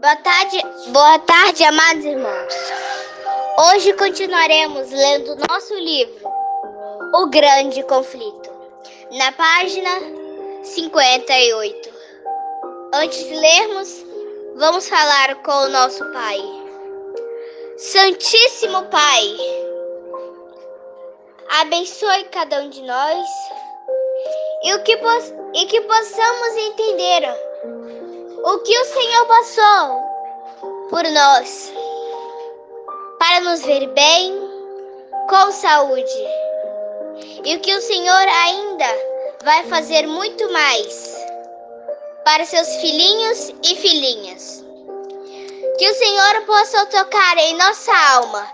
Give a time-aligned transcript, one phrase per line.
[0.00, 0.62] Boa tarde,
[0.92, 2.54] boa tarde, amados irmãos.
[3.58, 6.26] Hoje continuaremos lendo nosso livro,
[7.16, 8.50] O Grande Conflito,
[9.12, 9.90] na página
[10.62, 11.90] 58.
[12.94, 14.06] Antes de lermos,
[14.56, 16.38] vamos falar com o nosso Pai.
[17.76, 19.36] Santíssimo Pai,
[21.60, 23.28] abençoe cada um de nós
[24.64, 24.98] e, o que,
[25.56, 27.49] e que possamos entender
[28.44, 30.00] o que o Senhor passou
[30.88, 31.72] por nós
[33.18, 34.32] para nos ver bem,
[35.28, 36.26] com saúde.
[37.44, 38.86] E o que o Senhor ainda
[39.44, 41.14] vai fazer muito mais
[42.24, 44.64] para seus filhinhos e filhinhas.
[45.78, 48.46] Que o Senhor possa tocar em nossa alma,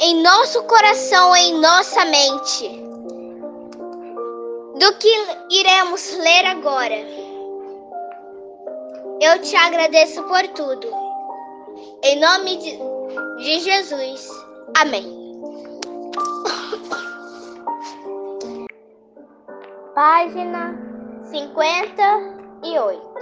[0.00, 2.82] em nosso coração, em nossa mente.
[4.78, 7.23] Do que iremos ler agora.
[9.26, 10.86] Eu te agradeço por tudo.
[12.02, 12.78] Em nome de,
[13.42, 14.28] de Jesus.
[14.78, 15.40] Amém.
[19.94, 20.76] Página
[21.30, 23.14] 58.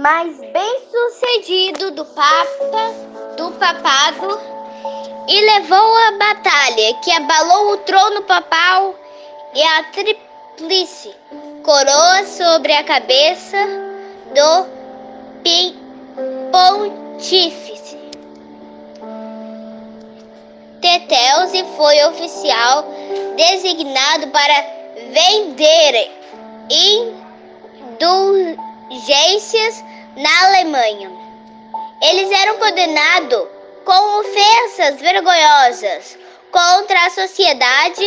[0.00, 2.92] Mais bem sucedido do Papa,
[3.36, 4.40] do papado,
[5.26, 8.94] e levou a batalha que abalou o trono papal
[9.52, 11.12] e a tríplice
[11.62, 13.56] coroa sobre a cabeça
[14.34, 14.66] do
[16.50, 17.98] pontífice.
[20.80, 22.84] Tetelze foi oficial
[23.36, 24.64] designado para
[25.12, 26.10] vender
[27.98, 29.84] indulgências
[30.16, 31.10] na Alemanha.
[32.02, 33.46] Eles eram condenados
[33.84, 36.18] com ofensas vergonhosas
[36.50, 38.04] contra a sociedade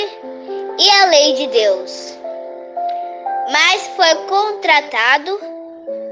[0.79, 2.22] e a lei de Deus
[3.51, 5.39] mas foi contratado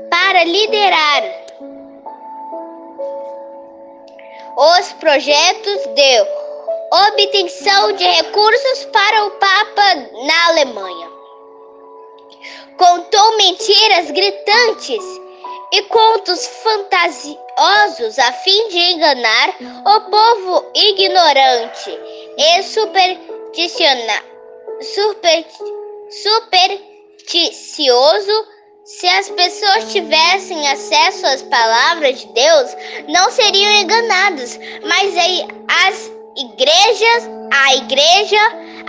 [0.09, 1.23] para liderar
[4.57, 6.21] os projetos de
[6.91, 9.95] obtenção de recursos para o Papa
[10.25, 11.09] na Alemanha.
[12.77, 15.03] Contou mentiras gritantes
[15.71, 19.55] e contos fantasiosos a fim de enganar
[19.85, 21.97] o povo ignorante
[22.37, 24.25] e supersticionar.
[24.81, 25.45] Super,
[26.09, 26.90] super
[27.21, 28.47] supersticioso.
[28.83, 32.75] Se as pessoas tivessem acesso às palavras de Deus,
[33.07, 35.15] não seriam enganadas, mas
[35.67, 38.39] as igrejas, a igreja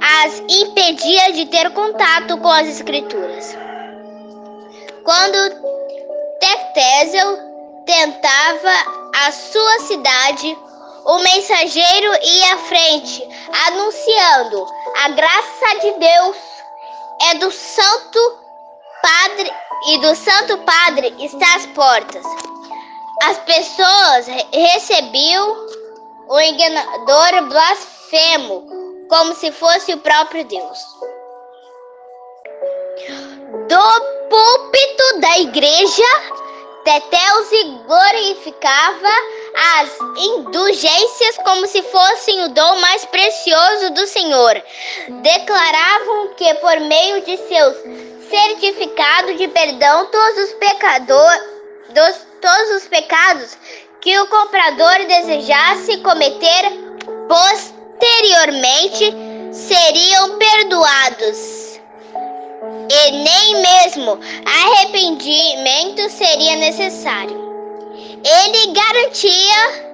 [0.00, 3.56] as impedia de ter contato com as escrituras.
[5.04, 5.62] Quando
[6.41, 7.38] Tectésel
[7.84, 8.72] tentava
[9.26, 10.59] a sua cidade,
[11.04, 13.22] o mensageiro ia à frente,
[13.66, 14.66] anunciando
[15.04, 16.52] a graça de Deus
[17.31, 18.38] é do Santo
[19.03, 19.53] Padre
[19.88, 22.25] e do Santo Padre está às portas.
[23.25, 25.66] As pessoas recebiam
[26.28, 30.78] o enganador blasfemo como se fosse o próprio Deus.
[33.69, 36.43] Do púlpito da igreja,
[36.84, 39.10] Tetelze glorificava
[39.55, 44.63] as indulgências como se fossem o dom mais precioso do Senhor.
[45.23, 47.77] Declaravam que por meio de seus
[48.29, 51.43] certificados de perdão todos os pecadores,
[52.41, 53.57] todos os pecados
[54.01, 56.73] que o comprador desejasse cometer
[57.29, 59.15] posteriormente
[59.53, 61.81] seriam perdoados.
[62.91, 67.52] E nem mesmo arrependimento seria necessário.
[68.25, 69.93] Ele garantia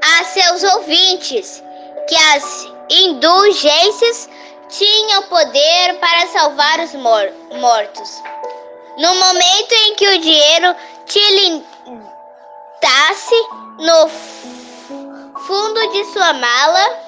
[0.00, 1.62] a seus ouvintes
[2.08, 4.28] que as indulgências
[4.68, 8.22] tinham poder para salvar os mor mortos.
[8.98, 10.76] No momento em que o dinheiro
[11.06, 11.64] tilintasse
[13.78, 14.08] no
[15.40, 17.00] fundo de sua mala,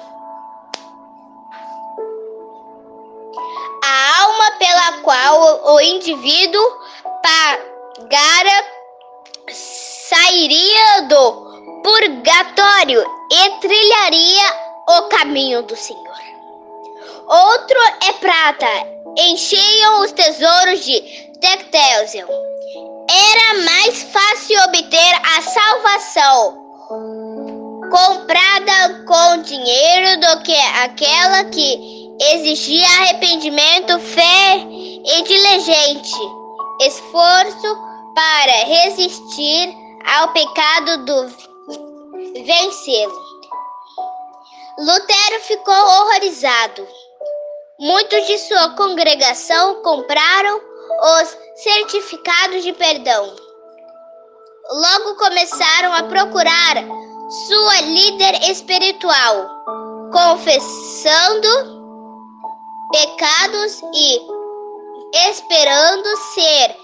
[3.83, 6.61] a alma pela qual o indivíduo
[7.23, 8.74] pagara
[10.15, 14.43] sairia do purgatório e trilharia
[14.87, 16.05] o caminho do Senhor.
[17.27, 17.77] Outro
[18.07, 18.67] é prata,
[19.17, 21.01] enchiam os tesouros de
[21.41, 22.27] Tectelzel.
[23.09, 26.65] Era mais fácil obter a salvação
[27.91, 36.15] comprada com dinheiro do que aquela que exigia arrependimento, fé e diligente
[36.81, 37.77] esforço
[38.15, 41.27] para resistir ao pecado do
[42.45, 43.25] vencê-lo.
[44.77, 46.87] Lutero ficou horrorizado.
[47.79, 50.59] Muitos de sua congregação compraram
[51.21, 53.35] os certificados de perdão.
[54.71, 56.75] logo começaram a procurar
[57.47, 59.49] sua líder espiritual,
[60.11, 61.49] confessando
[62.91, 64.21] pecados e
[65.29, 66.75] esperando ser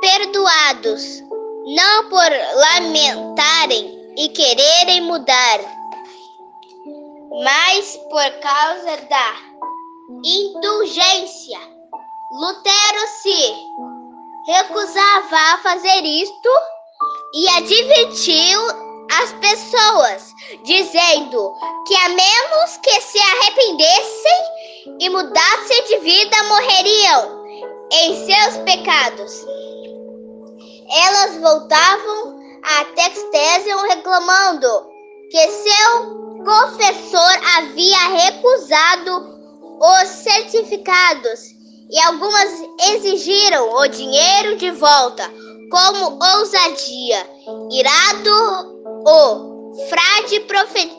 [0.00, 1.22] perdoados,
[1.66, 5.60] não por lamentarem e quererem mudar,
[7.44, 9.36] mas por causa da
[10.24, 11.58] indulgência.
[12.32, 13.54] Lutero se
[14.46, 16.48] recusava a fazer isto
[17.34, 18.60] e advertiu
[19.12, 20.32] as pessoas,
[20.64, 21.54] dizendo
[21.86, 27.44] que a menos que se arrependessem e mudassem de vida, morreriam
[27.92, 29.59] em seus pecados.
[30.90, 34.90] Elas voltavam a Textesium reclamando
[35.30, 39.38] que seu confessor havia recusado
[39.80, 41.40] os certificados
[41.90, 42.50] e algumas
[42.92, 45.30] exigiram o dinheiro de volta
[45.70, 47.28] como ousadia.
[47.70, 50.90] Irado, o frade profe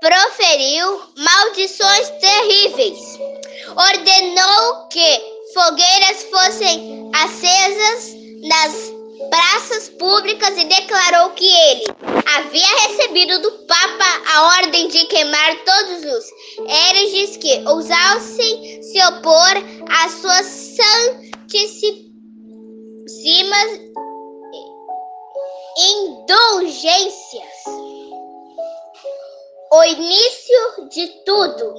[0.00, 3.18] proferiu maldições terríveis.
[3.76, 5.20] Ordenou que
[5.52, 8.92] fogueiras fossem acesas nas
[9.30, 11.84] praças públicas e declarou que ele
[12.36, 16.24] havia recebido do Papa a ordem de queimar todos os
[16.68, 19.56] hereges que ousassem se opor
[19.90, 20.46] às suas
[21.46, 22.08] santíssimas
[25.78, 27.64] indulgências.
[29.70, 31.74] O início de tudo.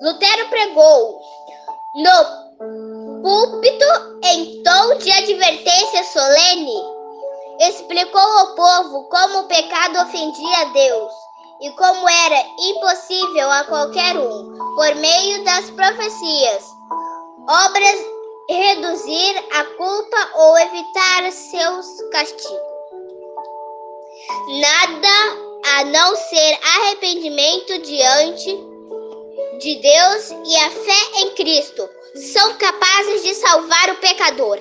[0.00, 1.20] Lutero pregou
[1.96, 3.84] no púlpito
[4.24, 6.80] em tom de advertência solene.
[7.60, 11.12] Explicou ao povo como o pecado ofendia a Deus
[11.60, 16.64] e como era impossível a qualquer um, por meio das profecias,
[17.48, 18.06] obras
[18.48, 22.60] reduzir a culpa ou evitar seus castigos.
[24.60, 28.56] Nada a não ser arrependimento diante
[29.60, 34.58] de Deus e a fé em Cristo são capazes de salvar o pecador.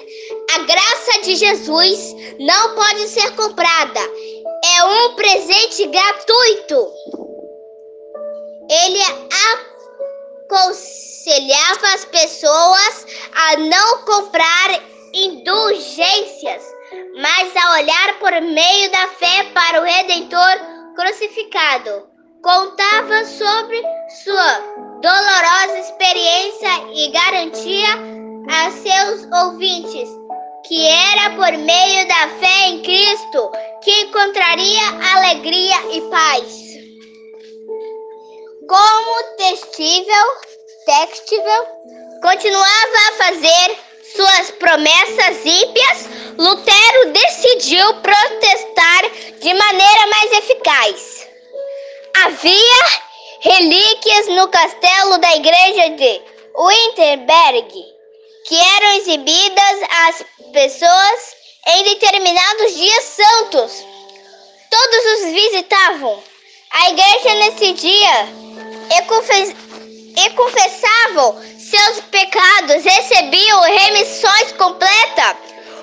[0.56, 4.00] A graça de Jesus não pode ser comprada.
[4.00, 6.92] É um presente gratuito.
[8.70, 9.00] Ele
[10.50, 14.82] aconselhava as pessoas a não comprar
[15.14, 16.64] indulgências,
[17.22, 22.08] mas a olhar por meio da fé para o Redentor crucificado.
[22.42, 23.82] Contava sobre
[24.24, 27.90] sua dolorosa experiência e garantia
[28.50, 30.10] a seus ouvintes
[30.68, 33.52] que era por meio da fé em Cristo
[33.84, 34.82] que encontraria
[35.16, 36.68] alegria e paz.
[38.68, 40.26] Como testível,
[40.86, 41.66] textível,
[42.22, 43.78] continuava a fazer
[44.16, 49.04] suas promessas ímpias, Lutero decidiu protestar
[49.40, 51.28] de maneira mais eficaz.
[52.26, 53.07] Havia
[53.40, 56.22] relíquias no castelo da igreja de
[56.58, 57.98] Winterberg
[58.48, 61.36] que eram exibidas às pessoas
[61.68, 63.86] em determinados dias santos.
[64.72, 66.24] Todos os visitavam
[66.72, 68.28] a igreja nesse dia
[68.98, 69.54] e, confess
[70.16, 75.36] e confessavam seus pecados, recebiam remissões completas.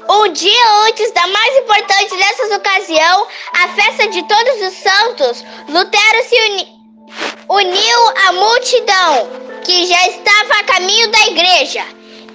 [0.08, 6.29] Um dia antes da mais importante dessas ocasiões, a festa de todos os santos, Lutero
[6.29, 6.73] se uni
[7.48, 9.29] uniu à multidão
[9.65, 11.84] que já estava a caminho da igreja.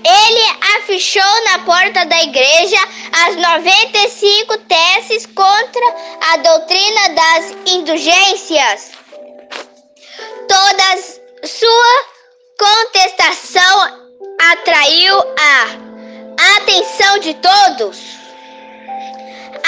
[0.03, 2.77] Ele afichou na porta da igreja
[3.27, 5.95] as 95 teses contra
[6.31, 8.91] a doutrina das indulgências.
[10.47, 10.97] Toda
[11.43, 12.05] sua
[12.57, 14.09] contestação
[14.51, 17.99] atraiu a atenção de todos.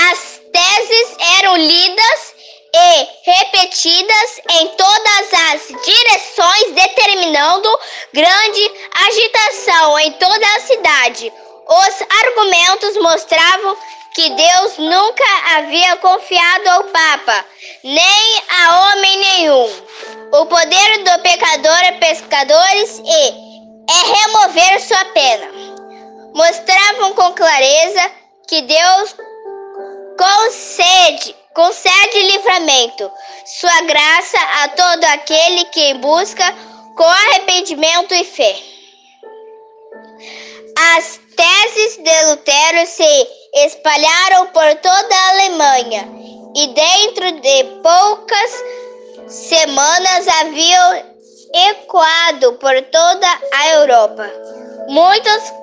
[0.09, 2.33] As teses eram lidas
[2.73, 7.69] e repetidas em todas as direções, determinando
[8.13, 8.71] grande
[9.07, 11.33] agitação em toda a cidade.
[11.67, 13.77] Os argumentos mostravam
[14.13, 15.23] que Deus nunca
[15.55, 17.45] havia confiado ao Papa,
[17.83, 19.69] nem a homem nenhum,
[20.33, 23.51] o poder do pecador pescadores e
[23.89, 25.47] é remover sua pena.
[26.33, 28.11] Mostravam com clareza
[28.47, 29.15] que Deus
[30.17, 33.11] concede concede livramento,
[33.45, 36.53] sua graça a todo aquele que busca
[36.95, 38.55] com arrependimento e fé.
[40.95, 43.27] As teses de Lutero se
[43.65, 46.07] espalharam por toda a Alemanha
[46.55, 48.63] e dentro de poucas
[49.27, 51.11] semanas haviam
[51.53, 54.29] ecoado por toda a Europa.
[54.87, 55.53] Muitos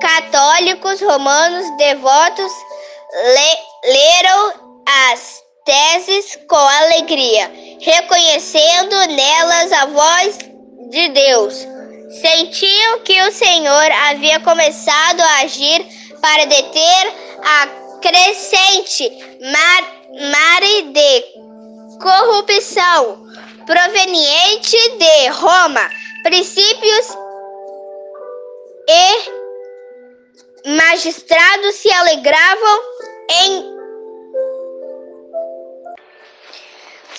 [0.00, 2.52] católicos romanos devotos
[3.12, 10.38] le leram as teses com alegria, reconhecendo nelas a voz
[10.90, 11.54] de Deus.
[12.20, 15.86] Sentiam que o Senhor havia começado a agir
[16.20, 17.66] para deter a
[18.00, 19.10] crescente
[19.40, 19.82] mar,
[20.30, 21.24] mare de
[22.00, 23.26] corrupção
[23.64, 25.88] proveniente de Roma,
[26.24, 27.16] princípios
[28.88, 29.42] e
[30.76, 32.80] magistrados se alegravam
[33.30, 33.71] em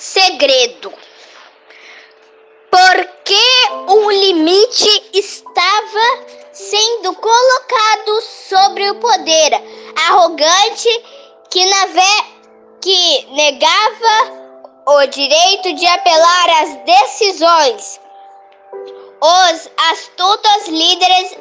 [0.04, 0.94] segredo.
[2.70, 3.46] Porque
[3.88, 9.54] o limite estava sendo colocado sobre o poder
[10.08, 10.90] arrogante
[11.50, 11.64] que,
[12.82, 14.44] que negava
[14.88, 18.00] o direito de apelar às decisões.
[19.22, 21.38] Os astutos líderes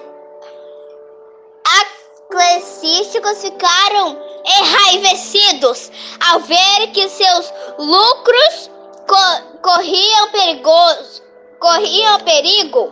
[2.30, 5.90] eclesiásticos ficaram enraivecidos
[6.30, 8.70] ao ver que seus lucros
[9.06, 11.22] co corriam, perigoso,
[11.58, 12.90] corriam perigo.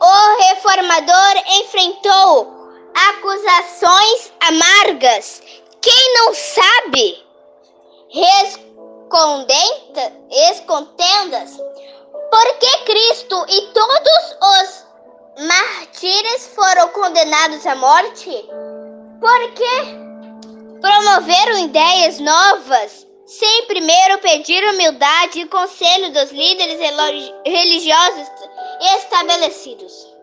[0.00, 2.56] O reformador enfrentou
[3.08, 5.42] acusações amargas.
[5.80, 7.26] Quem não sabe?
[10.50, 11.56] Escondendas.
[12.30, 14.86] Porque Cristo e todos os
[15.46, 18.48] mártires foram condenados à morte?
[19.20, 26.78] Porque promoveram ideias novas sem primeiro pedir humildade e conselho dos líderes
[27.44, 28.28] religiosos
[28.98, 30.14] estabelecidos.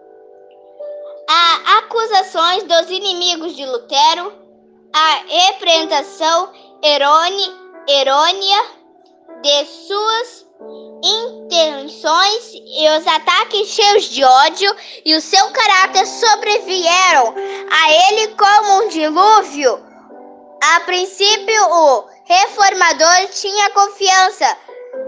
[1.30, 4.34] Há acusações dos inimigos de Lutero,
[4.94, 8.64] a representação errônea
[9.42, 10.43] de suas
[11.04, 17.36] intenções e os ataques cheios de ódio e o seu caráter sobrevieram
[17.70, 19.80] a ele como um dilúvio.
[20.62, 24.58] A princípio, o reformador tinha confiança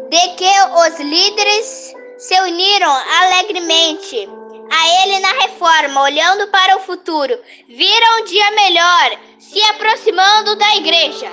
[0.10, 0.52] de que
[0.86, 4.30] os líderes se uniram alegremente
[4.72, 10.76] a ele na reforma, olhando para o futuro, viram um dia melhor se aproximando da
[10.76, 11.32] igreja.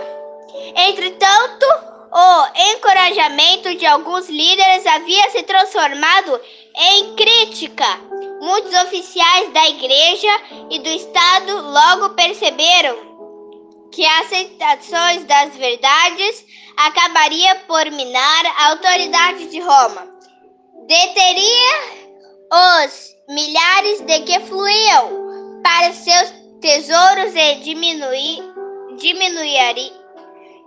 [0.76, 6.40] Entretanto, o encorajamento de alguns líderes havia se transformado
[6.76, 7.86] em crítica.
[8.40, 10.40] Muitos oficiais da igreja
[10.70, 13.12] e do Estado logo perceberam
[13.92, 16.44] que as aceitações das verdades
[16.76, 20.08] acabaria por minar a autoridade de Roma.
[20.86, 22.02] Deteria
[22.84, 28.42] os milhares de que fluíam para seus tesouros e diminuir,
[28.98, 30.01] diminuiria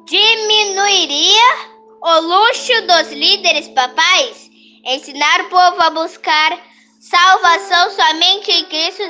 [0.05, 4.49] diminuiria o luxo dos líderes papais,
[4.83, 6.59] ensinar o povo a buscar
[6.99, 9.03] salvação somente em Cristo,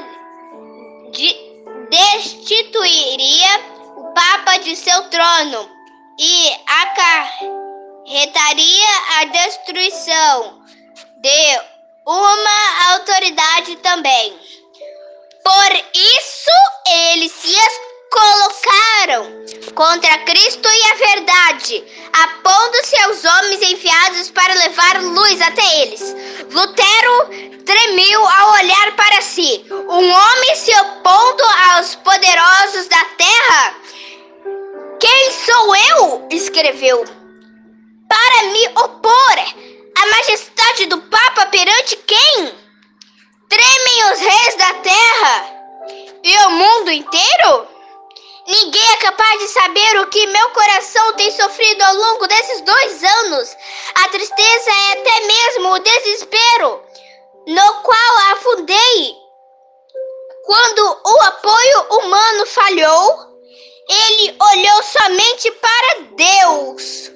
[1.90, 3.60] destituiria
[3.98, 5.70] o Papa de seu trono
[6.18, 6.52] e
[8.06, 8.88] acarretaria
[9.20, 10.62] a destruição
[11.18, 11.60] de
[12.06, 14.40] uma autoridade também.
[15.44, 16.65] Por isso
[20.26, 21.84] Cristo e a verdade,
[22.24, 26.02] apondo-se aos homens enviados para levar luz até eles.
[26.52, 27.30] Lutero
[27.64, 29.66] tremiu ao olhar para si.
[29.70, 33.76] Um homem se opondo aos poderosos da terra?
[35.00, 36.28] Quem sou eu?
[36.32, 37.06] escreveu.
[38.10, 39.40] Para me opor
[39.98, 42.52] à majestade do Papa perante quem?
[43.48, 45.56] Tremem os reis da terra
[46.24, 47.75] e o mundo inteiro?
[48.48, 53.04] Ninguém é capaz de saber o que meu coração tem sofrido ao longo desses dois
[53.04, 53.58] anos.
[54.04, 56.84] A tristeza é até mesmo o desespero
[57.48, 59.16] no qual afundei.
[60.46, 63.36] Quando o apoio humano falhou,
[63.90, 67.12] ele olhou somente para Deus.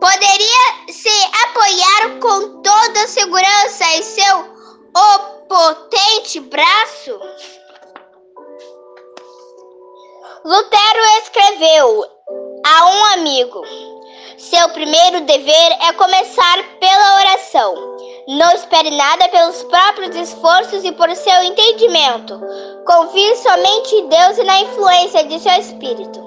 [0.00, 4.54] Poderia se apoiar com toda segurança em seu
[4.96, 7.20] opotente braço?
[10.44, 12.04] Lutero escreveu
[12.66, 13.62] a um amigo:
[14.36, 17.74] Seu primeiro dever é começar pela oração.
[18.28, 22.38] Não espere nada pelos próprios esforços e por seu entendimento.
[22.86, 26.22] Confie somente em Deus e na influência de seu espírito.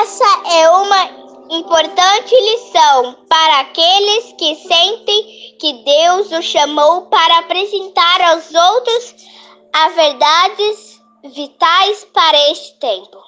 [0.00, 1.10] Essa é uma
[1.50, 9.14] importante lição para aqueles que sentem que Deus o chamou para apresentar aos outros
[9.74, 10.93] as verdades
[11.24, 13.18] vitais para este tempo.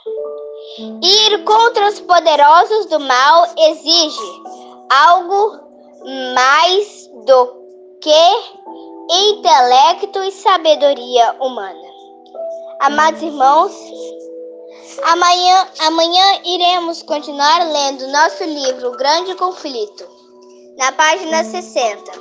[1.03, 4.43] Ir contra os poderosos do mal exige
[4.91, 5.61] algo
[6.35, 7.47] mais do
[8.01, 8.27] que
[9.11, 11.87] intelecto e sabedoria humana.
[12.81, 13.73] Amados irmãos,
[15.03, 20.09] Amanhã, amanhã iremos continuar lendo nosso livro O Grande Conflito,
[20.79, 22.13] na página 60.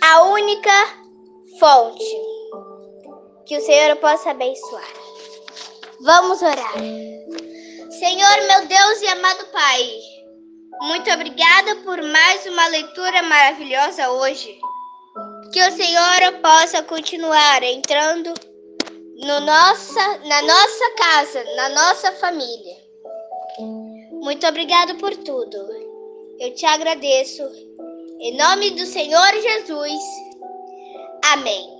[0.00, 0.70] A única
[1.58, 2.37] fonte.
[3.48, 4.92] Que o Senhor possa abençoar.
[6.00, 6.74] Vamos orar.
[7.90, 9.88] Senhor, meu Deus e amado Pai,
[10.82, 14.60] muito obrigada por mais uma leitura maravilhosa hoje.
[15.50, 18.34] Que o Senhor possa continuar entrando
[19.16, 22.76] no nossa, na nossa casa, na nossa família.
[24.12, 25.56] Muito obrigado por tudo.
[26.38, 27.42] Eu te agradeço.
[28.20, 30.00] Em nome do Senhor Jesus.
[31.32, 31.77] Amém.